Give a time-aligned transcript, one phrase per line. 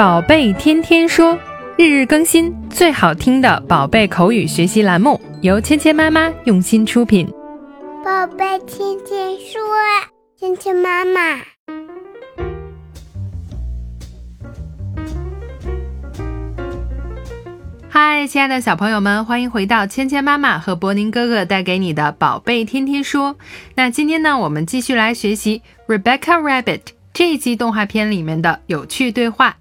[0.00, 1.38] 宝贝天天说，
[1.76, 7.28] 日日更新，最好听的宝贝口语学习栏目，由芊芊妈妈用心出品。
[8.02, 9.60] 宝贝天天说，
[10.38, 11.42] 芊芊妈妈。
[17.90, 23.36] 嗨，亲爱的小朋友们，欢迎回到芊芊妈妈和柏宁哥哥带给你的宝贝天天说。
[23.74, 25.60] 那今天呢，我们继续来学习
[25.94, 26.62] 《Rebecca Rabbit》
[27.12, 29.58] 这一集动画片里面的有趣对话。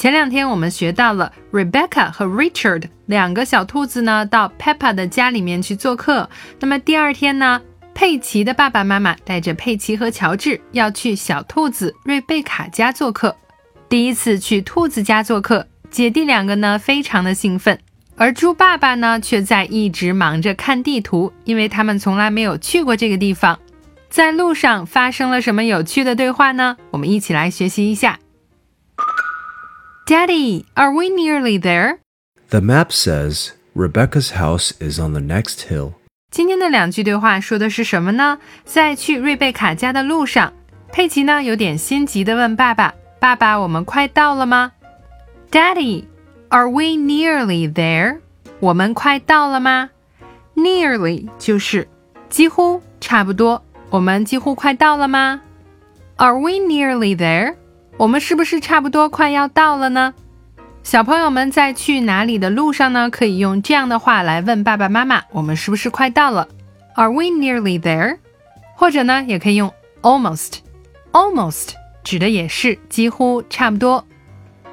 [0.00, 6.30] 前两天我们学到了 Rebecca 和 Richard 两个小兔子呢，到 Peppa 的家里面去做客。
[6.58, 7.60] 那么第二天呢，
[7.92, 13.36] 佩奇的爸爸妈妈带着佩奇和乔治要去小兔子瑞贝卡家做客。
[13.90, 15.66] 第一次去兔子家做客。
[15.90, 17.78] 姐弟两个呢，非常的兴奋，
[18.16, 23.58] 而猪爸爸呢，却在一直忙着看地图，因为他们从来没有去过这个地方。
[24.08, 26.78] 在路上发生了什么有趣的对话呢？
[26.90, 28.18] 我们一起来学习一下。
[30.09, 31.97] Daddy, are we nearly there?
[32.49, 35.93] The map says Rebecca's house is on the next hill.
[36.31, 38.39] 今天的两句对话说的是什么呢？
[38.65, 40.53] 在去瑞贝卡家的路上，
[40.91, 44.71] 佩奇呢有点心急的问爸爸：“爸爸，我们快到了吗？”
[45.49, 46.05] Daddy,
[46.49, 48.19] are we nearly there?
[48.59, 49.89] 我们快到了吗？
[50.55, 51.87] Nearly 就是
[52.29, 53.63] 几乎、差不多。
[53.89, 55.41] 我们几乎快到了吗？
[56.17, 57.55] Are we nearly there?
[57.96, 60.14] 我们是不是差不多快要到了呢？
[60.82, 63.10] 小朋友们在去哪里的路上呢？
[63.10, 66.48] 可以用这样的话来问爸爸妈妈：我们是不是快到了
[66.94, 68.16] ？Are we nearly there?
[68.74, 70.60] 或者呢，也可以用 almost。
[71.12, 74.06] Almost 指的也是几乎、差不多。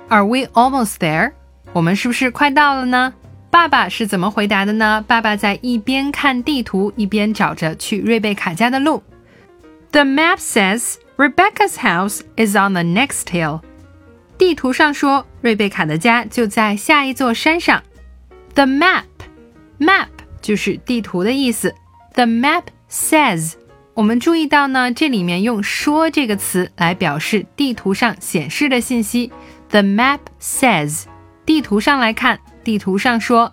[0.08, 1.34] Are we almost there？
[1.73, 3.14] 我们是不是快到了呢？
[3.50, 5.04] 爸爸是怎么回答的呢？
[5.06, 9.04] 爸爸在一边看地图，一边找着去瑞贝卡家的路。
[9.92, 13.61] The map says Rebecca's house is on the next hill。
[14.39, 17.83] 地图上说瑞贝卡的家就在下一座山上。
[18.55, 20.08] The map，map
[20.41, 21.75] 就是地图的意思。
[22.14, 23.53] The map says，
[23.95, 29.33] 我们注意到呢，这里面用说这个词来表示地图上显示的信息。
[29.70, 31.05] The map says，
[31.47, 33.53] 地图上来看，地图上说，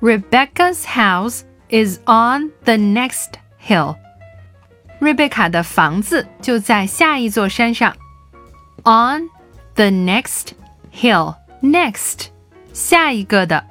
[0.00, 1.40] Rebecca's house
[1.70, 3.96] is on the next hill。
[5.02, 7.94] 瑞贝卡的房子就在下一座山上。
[8.84, 9.28] On
[9.74, 10.52] the next
[10.92, 12.26] hill，next
[12.72, 13.64] 下一个的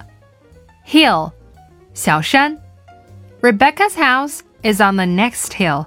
[0.85, 1.31] hill
[1.93, 2.57] 小山。
[3.41, 5.85] Rebecca's house is on the next hill。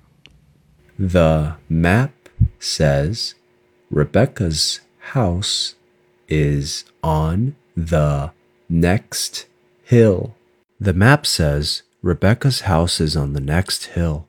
[0.99, 2.13] The map
[2.59, 3.35] says
[3.91, 4.81] Rebecca's
[5.13, 5.75] house
[6.29, 8.33] is on the
[8.71, 9.47] next
[9.85, 10.31] hill.
[10.81, 14.29] The map says Rebecca's house is on the next hill.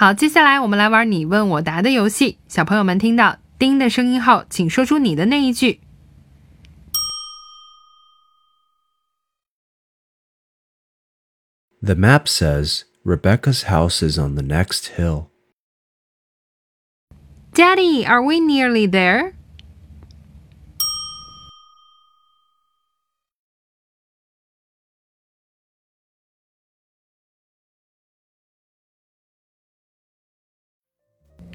[0.00, 2.38] 好，接下来我们来玩你问我答的游戏。
[2.48, 5.80] 小朋友们听到“叮”的声音后，请说出你的那一句。
[11.82, 15.28] The map says Rebecca's house is on the next hill.
[17.54, 19.32] Daddy, are we nearly there?